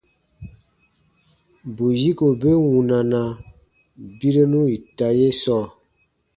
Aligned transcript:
Bù 1.75 1.85
yiko 1.99 2.27
be 2.41 2.49
wunana 2.65 3.21
birenu 4.17 4.59
ita 4.77 5.07
ye 5.19 5.27
sɔɔ. 5.41 5.65